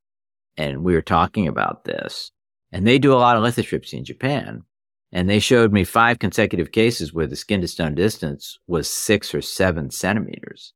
[0.57, 2.30] And we were talking about this.
[2.75, 4.65] And they do a lot of lithotripsy in Japan.
[5.13, 9.33] And they showed me five consecutive cases where the skin to stone distance was six
[9.33, 10.73] or seven centimeters.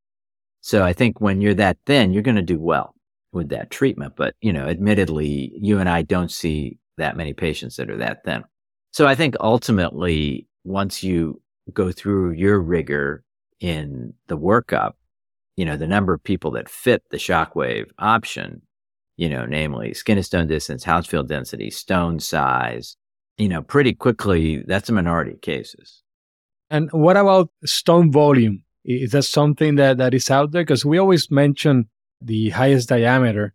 [0.61, 2.95] So I think when you're that thin, you're going to do well
[3.33, 4.15] with that treatment.
[4.17, 8.23] But, you know, admittedly, you and I don't see that many patients that are that
[8.25, 8.45] thin.
[8.93, 13.25] So I think ultimately, once you go through your rigor
[13.59, 14.93] in the workup,
[15.57, 18.63] you know, the number of people that fit the shockwave option,
[19.18, 22.96] you know, namely skin to stone distance, Hounsfield density, stone size,
[23.37, 26.02] you know, pretty quickly, that's a minority of cases.
[26.70, 28.62] And what about stone volume?
[28.85, 30.62] Is that something that, that is out there?
[30.62, 31.88] Because we always mention
[32.22, 33.54] the highest diameter,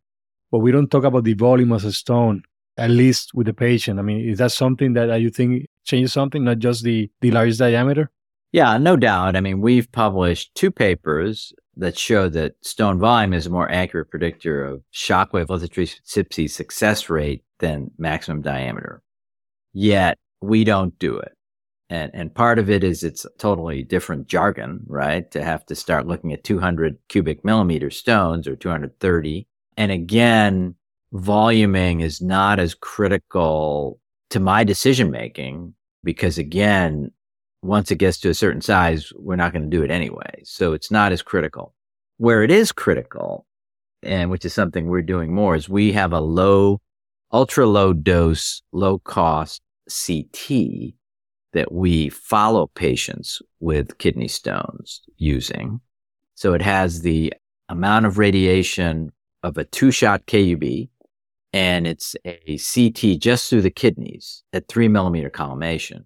[0.52, 2.44] but we don't talk about the volume of a stone,
[2.76, 4.00] at least with the patient.
[4.00, 7.60] I mean, is that something that you think changes something, not just the, the largest
[7.60, 8.12] diameter?
[8.52, 9.38] Yeah, no doubt.
[9.38, 14.10] I mean, we've published two papers that show that stone volume is a more accurate
[14.10, 19.02] predictor of shockwave lithotripsy success rate than maximum diameter.
[19.74, 21.34] Yet we don't do it.
[21.90, 25.30] And, and part of it is it's totally different jargon, right?
[25.32, 29.48] To have to start looking at 200 cubic millimeter stones or 230.
[29.78, 30.76] And again,
[31.14, 37.12] voluming is not as critical to my decision making because again,
[37.64, 40.42] once it gets to a certain size, we're not going to do it anyway.
[40.44, 41.74] So it's not as critical.
[42.18, 43.46] Where it is critical,
[44.04, 46.82] and which is something we're doing more, is we have a low,
[47.32, 50.94] ultra low dose, low cost CT
[51.54, 55.80] that we follow patients with kidney stones using.
[56.36, 57.34] So it has the
[57.70, 60.90] amount of radiation of a two shot KUB,
[61.54, 66.06] and it's a CT just through the kidneys at three millimeter collimation.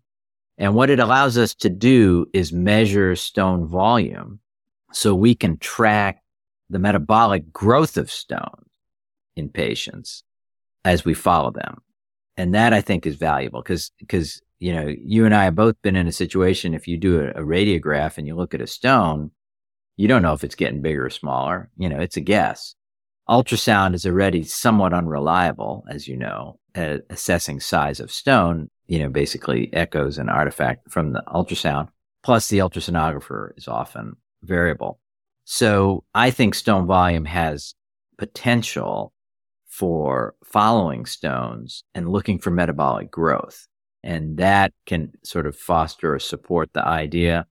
[0.57, 4.39] And what it allows us to do is measure stone volume
[4.91, 6.23] so we can track
[6.69, 8.67] the metabolic growth of stones
[9.35, 10.23] in patients
[10.83, 11.81] as we follow them.
[12.37, 15.79] And that I think is valuable because, because, you know, you and I have both
[15.81, 16.73] been in a situation.
[16.73, 19.31] If you do a, a radiograph and you look at a stone,
[19.95, 21.69] you don't know if it's getting bigger or smaller.
[21.77, 22.75] You know, it's a guess.
[23.29, 29.09] Ultrasound is already somewhat unreliable, as you know, at assessing size of stone, you know,
[29.09, 31.89] basically echoes an artifact from the ultrasound.
[32.23, 34.99] Plus the ultrasonographer is often variable.
[35.45, 37.73] So I think stone volume has
[38.17, 39.13] potential
[39.67, 43.67] for following stones and looking for metabolic growth.
[44.03, 47.45] And that can sort of foster or support the idea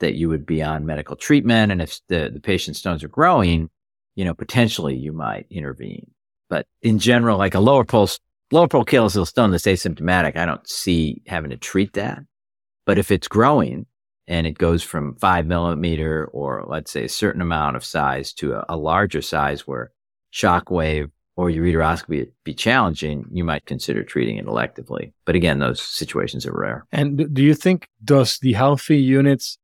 [0.00, 1.72] that you would be on medical treatment.
[1.72, 3.70] And if the, the patient's stones are growing,
[4.14, 6.10] you know, potentially you might intervene.
[6.48, 8.08] But in general, like a lower pole,
[8.52, 12.20] calyceal stone that's asymptomatic, I don't see having to treat that.
[12.84, 13.86] But if it's growing
[14.26, 18.54] and it goes from five millimeter or let's say a certain amount of size to
[18.54, 19.90] a, a larger size where
[20.32, 25.12] shockwave or ureteroscopy be challenging, you might consider treating it electively.
[25.24, 26.86] But again, those situations are rare.
[26.92, 29.58] And do you think does the Hounsfield units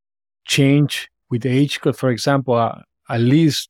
[0.47, 1.75] change with age?
[1.75, 3.69] Because, for example, uh, at least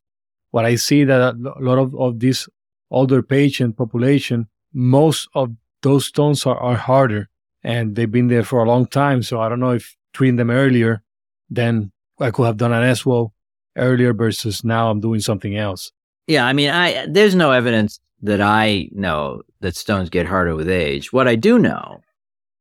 [0.50, 2.48] what I see that a lot of, of this
[2.90, 5.50] older patient population, most of
[5.82, 7.28] those stones are, are harder
[7.62, 9.22] and they've been there for a long time.
[9.22, 11.02] So I don't know if treating them earlier,
[11.50, 13.30] then I could have done an ESWL
[13.76, 15.92] earlier versus now I'm doing something else.
[16.26, 20.68] Yeah, I mean, I there's no evidence that I know that stones get harder with
[20.68, 21.12] age.
[21.12, 22.02] What I do know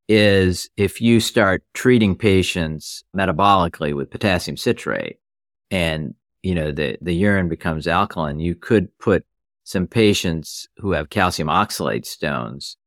[0.08, 5.16] is if you start treating patients metabolically with potassium citrate
[5.70, 9.26] and you know the the urine becomes alkaline, you could put
[9.68, 12.78] some patients who have calcium oxalate stones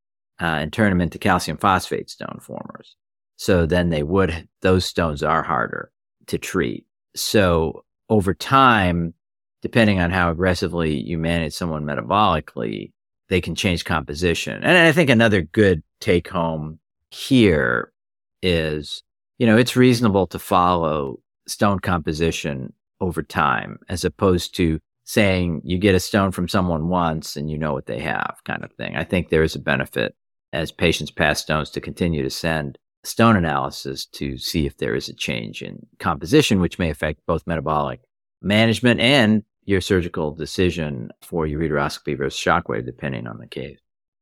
[0.42, 2.96] uh, and turn them into calcium phosphate stone formers.
[3.36, 5.92] So then they would those stones are harder
[6.26, 6.88] to treat.
[7.16, 9.14] So over time,
[9.62, 12.94] depending on how aggressively you manage someone metabolically,
[13.30, 14.64] they can change composition.
[14.64, 16.80] And I think another good take home
[17.12, 17.94] here
[18.42, 19.04] is,
[19.38, 24.80] you know, it's reasonable to follow stone composition over time as opposed to
[25.12, 28.64] saying you get a stone from someone once and you know what they have kind
[28.64, 28.96] of thing.
[28.96, 30.16] I think there is a benefit
[30.54, 35.10] as patients pass stones to continue to send stone analysis to see if there is
[35.10, 38.00] a change in composition, which may affect both metabolic
[38.42, 43.80] management and your surgical decision for ureteroscopy versus shockwave, depending on the case.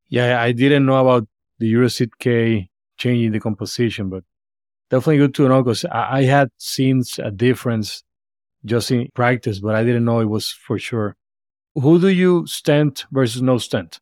[0.07, 1.27] Yeah, I didn't know about
[1.59, 4.23] the Urocit K changing the composition, but
[4.89, 8.03] definitely good to know because I had seen a difference
[8.65, 11.15] just in practice, but I didn't know it was for sure.
[11.75, 13.99] Who do you stent versus no stent?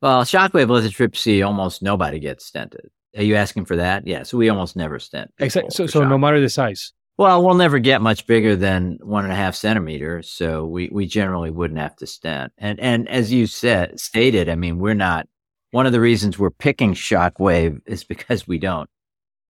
[0.00, 2.88] Well, shockwave lithotripsy, almost nobody gets stented.
[3.16, 4.06] Are you asking for that?
[4.06, 4.24] Yeah.
[4.24, 5.32] So we almost never stent.
[5.38, 5.70] Exactly.
[5.70, 6.92] So, so no matter the size.
[7.18, 11.06] Well, we'll never get much bigger than one and a half centimeters, so we, we
[11.06, 12.52] generally wouldn't have to stent.
[12.56, 15.28] And and as you said stated, I mean, we're not.
[15.72, 18.90] One of the reasons we're picking shockwave is because we don't.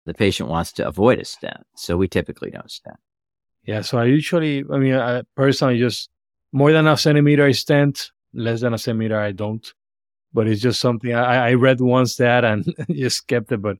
[0.06, 2.96] The patient wants to avoid a stent, so we typically don't stent.
[3.64, 3.82] Yeah.
[3.82, 6.10] So I usually, I mean, I personally just
[6.52, 9.72] more than a centimeter I stent, less than a centimeter I don't.
[10.32, 13.60] But it's just something I, I read once that and just kept it.
[13.60, 13.78] But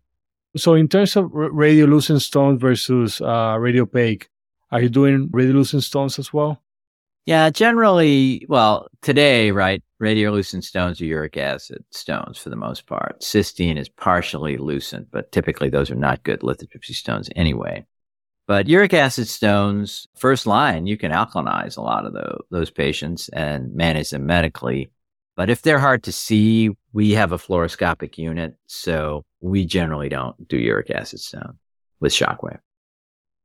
[0.57, 4.27] so in terms of radiolucent stones versus uh, radiopaque,
[4.73, 6.62] are you doing radiolucent stones as well?
[7.27, 13.21] Yeah, generally, well, today, right, radiolucent stones are uric acid stones for the most part.
[13.21, 17.85] Cysteine is partially lucent, but typically those are not good lithotripsy stones anyway.
[18.51, 23.29] But uric acid stones, first line, you can alkalinize a lot of the, those patients
[23.29, 24.91] and manage them medically.
[25.37, 28.57] But if they're hard to see, we have a fluoroscopic unit.
[28.67, 31.59] So we generally don't do uric acid stone
[32.01, 32.59] with shockwave.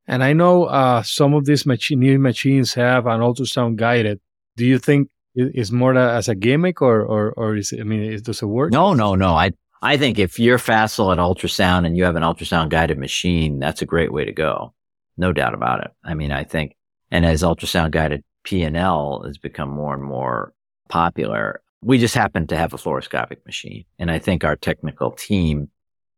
[0.08, 4.20] And I know uh, some of these machine, new machines have an ultrasound guided.
[4.58, 8.12] Do you think it's more as a gimmick or, or, or is it, I mean,
[8.12, 8.72] is, does it work?
[8.72, 9.36] No, no, no.
[9.36, 9.52] I,
[9.84, 13.84] I think if you're facile at ultrasound and you have an ultrasound guided machine, that's
[13.84, 14.74] a great way to go.
[15.18, 15.92] No doubt about it.
[16.04, 16.76] I mean, I think,
[17.12, 20.54] and as ultrasound guided PNL has become more and more
[20.90, 23.86] popular, we just happen to have a fluoroscopic machine.
[24.00, 25.70] And I think our technical team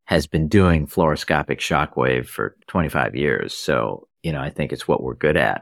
[0.05, 3.53] has been doing fluoroscopic shockwave for 25 years.
[3.53, 5.61] So, you know, I think it's what we're good at.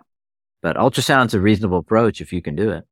[0.61, 2.83] But ultrasound's a reasonable approach if you can do it.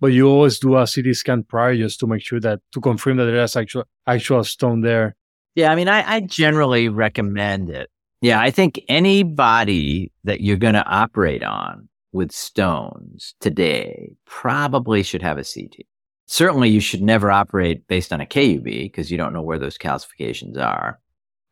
[0.00, 3.16] But you always do a CT scan prior just to make sure that to confirm
[3.16, 5.16] that there's actual actual stone there.
[5.54, 7.88] Yeah, I mean, I, I generally recommend it.
[8.20, 15.02] Yeah, I think any body that you're going to operate on with stones today probably
[15.02, 15.86] should have a CT.
[16.26, 19.78] Certainly, you should never operate based on a KUB because you don't know where those
[19.78, 20.98] calcifications are.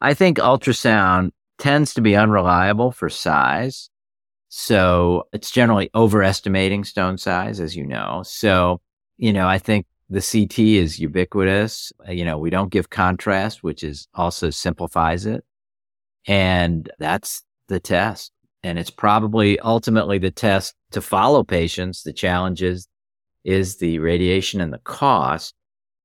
[0.01, 3.89] I think ultrasound tends to be unreliable for size.
[4.49, 8.23] So it's generally overestimating stone size, as you know.
[8.25, 8.81] So,
[9.17, 11.93] you know, I think the CT is ubiquitous.
[12.09, 15.45] You know, we don't give contrast, which is also simplifies it.
[16.27, 18.33] And that's the test.
[18.62, 22.03] And it's probably ultimately the test to follow patients.
[22.03, 22.89] The challenge is,
[23.45, 25.55] is the radiation and the cost.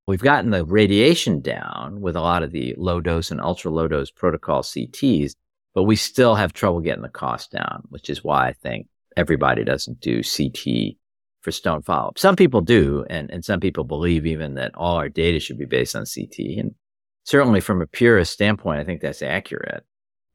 [0.07, 3.87] We've gotten the radiation down with a lot of the low dose and ultra low
[3.87, 5.35] dose protocol CTs,
[5.73, 9.63] but we still have trouble getting the cost down, which is why I think everybody
[9.63, 10.97] doesn't do CT
[11.41, 12.19] for stone follow up.
[12.19, 15.65] Some people do, and, and some people believe even that all our data should be
[15.65, 16.57] based on CT.
[16.57, 16.75] And
[17.23, 19.85] certainly from a purist standpoint, I think that's accurate.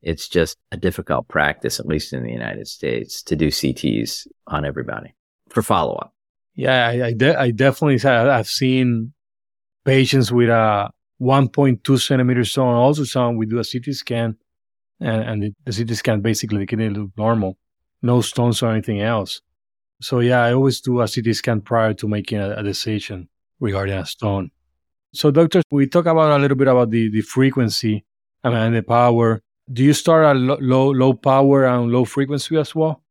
[0.05, 4.65] It's just a difficult practice, at least in the United States, to do CTs on
[4.65, 5.15] everybody
[5.49, 6.15] for follow up.
[6.55, 9.13] Yeah, I, I, de- I definitely I've seen
[9.85, 10.91] patients with a
[11.21, 14.37] 1.2 centimeter stone ultrasound, we do a CT scan,
[15.01, 17.59] and, and the, the CT scan basically the kidney look normal,
[18.03, 19.41] no stones or anything else.
[20.01, 23.29] So yeah, I always do a CT scan prior to making a, a decision
[23.61, 24.51] regarding a stone.
[25.13, 28.05] So doctors, we talk about a little bit about the, the frequency
[28.43, 29.43] and the power.
[29.73, 33.03] Do you start at low, low low power and low frequency as well?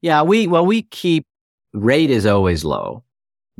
[0.00, 1.26] Yeah, we well we keep
[1.74, 3.04] rate is always low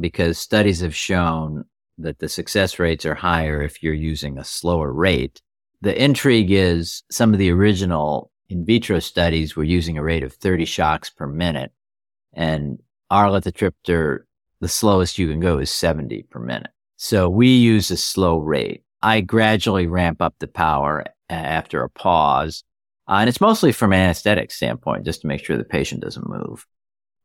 [0.01, 1.65] because studies have shown
[1.99, 5.43] that the success rates are higher if you're using a slower rate.
[5.81, 10.33] The intrigue is some of the original in vitro studies were using a rate of
[10.33, 11.73] 30 shocks per minute.
[12.33, 12.79] And
[13.11, 14.21] our lithotripsy,
[14.61, 16.71] the slowest you can go is 70 per minute.
[16.97, 18.85] So we use a slow rate.
[19.03, 22.65] I gradually ramp up the power after a pause.
[23.09, 26.29] Uh, and it's mostly from an anesthetic standpoint, just to make sure the patient doesn't
[26.29, 26.67] move.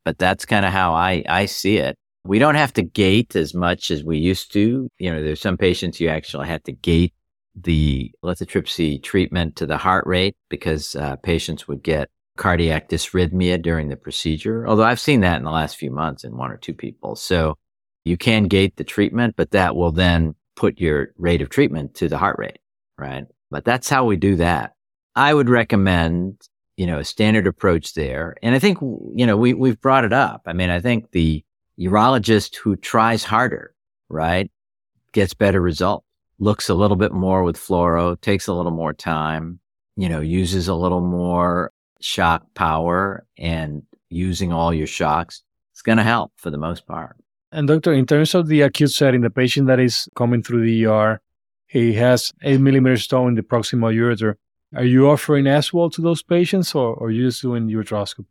[0.06, 1.98] But that's kind of how I, I see it.
[2.26, 4.88] We don't have to gate as much as we used to.
[4.98, 7.14] You know, there's some patients you actually have to gate
[7.56, 13.90] the lithotripsy treatment to the heart rate because uh, patients would get cardiac dysrhythmia during
[13.90, 14.68] the procedure.
[14.68, 17.16] Although I've seen that in the last few months in one or two people.
[17.16, 17.58] So
[18.06, 22.10] you can gate the treatment, but that will then put your rate of treatment to
[22.10, 22.60] the heart rate,
[22.98, 23.26] right?
[23.54, 24.74] But that's how we do that.
[25.16, 26.42] I would recommend,
[26.76, 28.36] you know, a standard approach there.
[28.42, 30.42] And I think, you know, we, we've brought it up.
[30.48, 31.46] I mean, I think the
[31.80, 33.76] urologist who tries harder,
[34.10, 34.50] right,
[35.12, 36.04] gets better results,
[36.40, 39.60] looks a little bit more with fluoro, takes a little more time,
[39.96, 45.44] you know, uses a little more shock power and using all your shocks.
[45.74, 47.18] It's going to help for the most part.
[47.52, 50.88] And doctor, in terms of the acute setting, the patient that is coming through the
[50.88, 51.22] ER,
[51.74, 54.36] he has eight millimeter stone in the proximal ureter.
[54.76, 58.28] Are you offering as well to those patients or, or are you just doing ureteroscopy?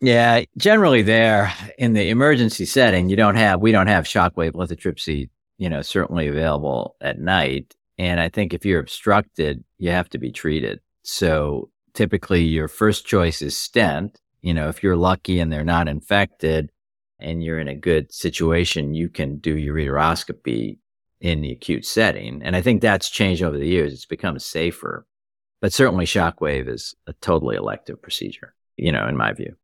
[0.00, 5.30] Yeah, generally there in the emergency setting, you don't have, we don't have shockwave lithotripsy,
[5.58, 7.74] you know, certainly available at night.
[7.98, 10.78] And I think if you're obstructed, you have to be treated.
[11.02, 14.20] So typically your first choice is stent.
[14.42, 16.70] You know, if you're lucky and they're not infected
[17.18, 20.78] and you're in a good situation, you can do ureteroscopy
[21.26, 22.40] in the acute setting.
[22.44, 23.92] And I think that's changed over the years.
[23.92, 25.06] It's become safer,
[25.60, 29.56] but certainly shockwave is a totally elective procedure, you know, in my view.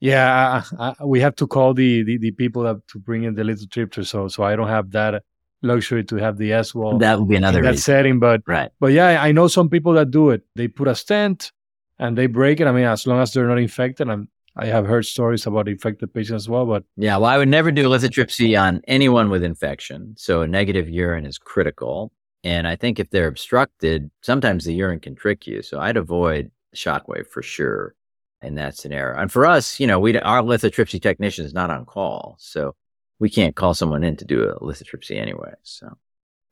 [0.00, 3.34] Yeah, I, I, we have to call the, the, the people up to bring in
[3.34, 4.06] the lithotripsy.
[4.06, 5.22] So so I don't have that
[5.60, 7.00] luxury to have the SWL.
[7.00, 7.82] That would be another that reason.
[7.82, 8.70] setting, but right.
[8.80, 10.42] But yeah, I know some people that do it.
[10.56, 11.52] They put a stent
[11.98, 12.66] and they break it.
[12.66, 16.12] I mean, as long as they're not infected, I'm, I have heard stories about infected
[16.12, 16.66] patients as well.
[16.66, 20.14] But yeah, well, I would never do lithotripsy on anyone with infection.
[20.16, 22.12] So a negative urine is critical.
[22.42, 25.62] And I think if they're obstructed, sometimes the urine can trick you.
[25.62, 27.94] So I'd avoid shockwave for sure
[28.42, 29.20] in that scenario.
[29.20, 32.74] And for us, you know, we our lithotripsy technician is not on call, so
[33.18, 35.52] we can't call someone in to do a lithotripsy anyway.
[35.62, 35.96] So,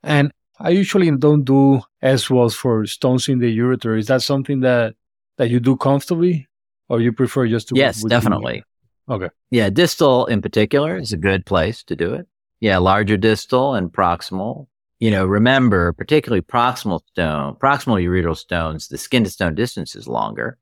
[0.02, 0.30] and
[0.60, 3.98] I usually don't do SWLs for stones in the ureter.
[3.98, 4.94] Is that something that
[5.36, 6.46] that you do comfortably,
[6.88, 7.76] or you prefer just to?
[7.76, 8.64] Yes, definitely.
[9.08, 9.28] Okay.
[9.50, 12.26] Yeah, distal in particular is a good place to do it.
[12.60, 14.66] Yeah, larger distal and proximal.
[15.00, 20.08] You know, remember, particularly proximal stone, proximal ureteral stones, the skin to stone distance is
[20.08, 20.58] longer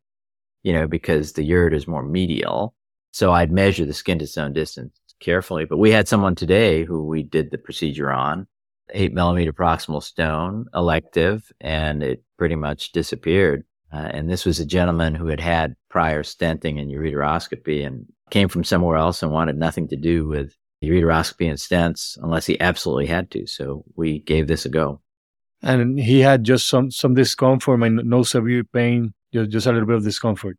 [0.66, 2.74] you know, because the ureter is more medial.
[3.12, 5.64] So I'd measure the skin to stone distance carefully.
[5.64, 8.49] But we had someone today who we did the procedure on,
[8.91, 13.62] eight millimeter proximal stone, elective, and it pretty much disappeared.
[13.93, 18.49] Uh, and this was a gentleman who had had prior stenting and ureteroscopy and came
[18.49, 23.07] from somewhere else and wanted nothing to do with ureteroscopy and stents unless he absolutely
[23.07, 23.47] had to.
[23.47, 25.01] So we gave this a go.
[25.62, 29.87] And he had just some some discomfort and no severe pain just, just a little
[29.87, 30.59] bit of discomfort.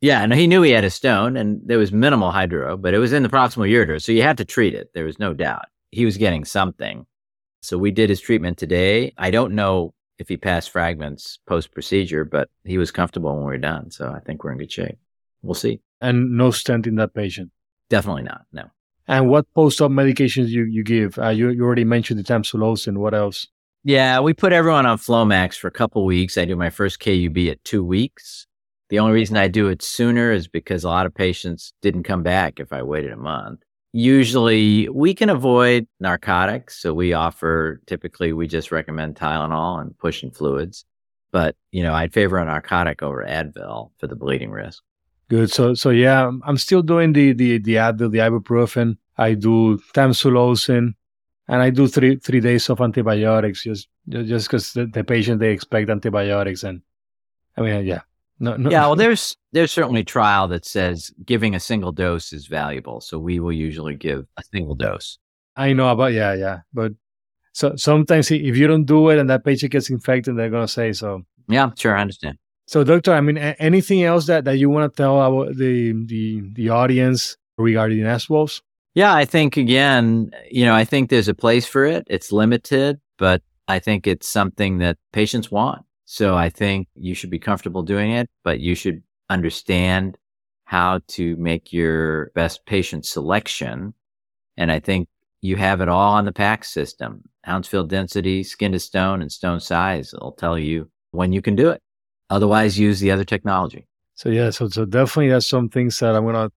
[0.00, 2.98] Yeah, and he knew he had a stone, and there was minimal hydro, but it
[2.98, 4.90] was in the proximal ureter, so you had to treat it.
[4.92, 7.06] There was no doubt he was getting something.
[7.62, 9.14] So we did his treatment today.
[9.16, 13.52] I don't know if he passed fragments post procedure, but he was comfortable when we
[13.52, 13.90] were done.
[13.90, 14.98] So I think we're in good shape.
[15.42, 15.80] We'll see.
[16.00, 17.50] And no stent in that patient.
[17.90, 18.42] Definitely not.
[18.52, 18.70] No.
[19.06, 21.18] And what post-op medications you you give?
[21.18, 22.96] Uh, you you already mentioned the tamsulosin.
[22.96, 23.48] What else?
[23.82, 26.38] Yeah, we put everyone on Flomax for a couple weeks.
[26.38, 28.46] I do my first KUB at two weeks.
[28.88, 32.22] The only reason I do it sooner is because a lot of patients didn't come
[32.22, 33.60] back if I waited a month.
[33.96, 36.82] Usually we can avoid narcotics.
[36.82, 40.84] So we offer, typically we just recommend Tylenol and pushing fluids.
[41.30, 44.82] But, you know, I'd favor a narcotic over Advil for the bleeding risk.
[45.28, 45.52] Good.
[45.52, 48.96] So, so yeah, I'm still doing the, the, the Advil, the ibuprofen.
[49.16, 50.94] I do tamsulosin
[51.46, 55.52] and I do three, three days of antibiotics just, just because the, the patient, they
[55.52, 56.64] expect antibiotics.
[56.64, 56.82] And
[57.56, 58.00] I mean, yeah,
[58.38, 58.70] no, no.
[58.70, 63.00] Yeah, well, there's there's certainly a trial that says giving a single dose is valuable.
[63.00, 65.18] So we will usually give a single dose.
[65.56, 66.92] I know about yeah, yeah, but
[67.52, 70.92] so sometimes if you don't do it and that patient gets infected, they're gonna say
[70.92, 71.22] so.
[71.48, 72.38] Yeah, sure, I understand.
[72.66, 76.42] So, doctor, I mean, anything else that, that you want to tell our the the
[76.54, 78.62] the audience regarding SWLs?
[78.94, 82.06] Yeah, I think again, you know, I think there's a place for it.
[82.08, 85.84] It's limited, but I think it's something that patients want.
[86.14, 90.16] So I think you should be comfortable doing it, but you should understand
[90.64, 93.94] how to make your best patient selection.
[94.56, 95.08] And I think
[95.40, 97.24] you have it all on the PACS system.
[97.42, 101.70] Hounsfield density, skin to stone, and stone size It'll tell you when you can do
[101.70, 101.82] it.
[102.30, 103.88] Otherwise, use the other technology.
[104.14, 106.48] So yeah, so so definitely that's some things that I'm gonna.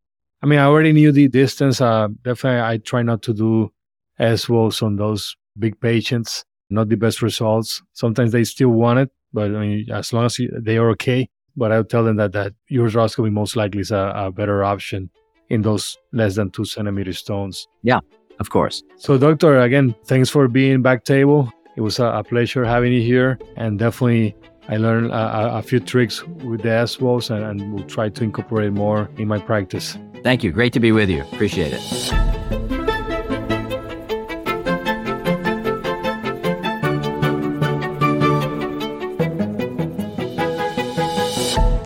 [0.43, 1.81] I mean, I already knew the distance.
[1.81, 3.71] Uh, definitely, I try not to do
[4.19, 6.45] as SWLs on those big patients.
[6.69, 7.81] Not the best results.
[7.93, 11.71] Sometimes they still want it, but I mean, as long as they are okay, but
[11.71, 15.09] I would tell them that that ureteroscopy most likely is a, a better option
[15.49, 17.67] in those less than two centimeter stones.
[17.83, 17.99] Yeah,
[18.39, 18.83] of course.
[18.97, 21.51] So, doctor, again, thanks for being back table.
[21.75, 24.35] It was a, a pleasure having you here, and definitely
[24.69, 28.73] I learned a, a few tricks with the SWLs, and, and will try to incorporate
[28.73, 29.97] more in my practice.
[30.23, 30.51] Thank you.
[30.51, 31.21] Great to be with you.
[31.21, 32.36] Appreciate it.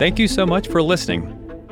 [0.02, 1.22] Thank you so much for listening.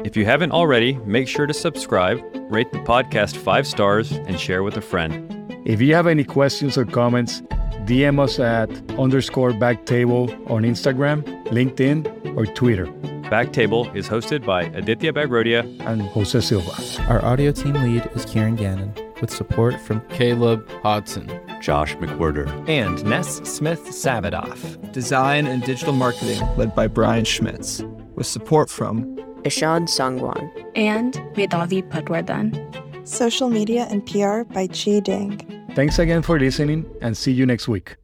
[0.05, 4.63] If you haven't already, make sure to subscribe, rate the podcast five stars, and share
[4.63, 5.53] with a friend.
[5.67, 7.41] If you have any questions or comments,
[7.87, 8.71] DM us at
[9.01, 12.87] underscore backtable on Instagram, LinkedIn, or Twitter.
[13.33, 16.71] Backtable is hosted by Aditya Bagrodia and Jose Silva.
[17.09, 21.29] Our audio team lead is Kieran Gannon, with support from Caleb Hodson,
[21.61, 24.93] Josh McWhirter, and Ness Smith Savadoff.
[24.93, 27.83] Design and digital marketing led by Brian Schmitz
[28.15, 29.05] with support from
[29.43, 33.07] Ishad Sangwan and Vedavi Patwardhan.
[33.07, 35.39] Social media and PR by Chi Ding.
[35.75, 38.00] Thanks again for listening and see you next week.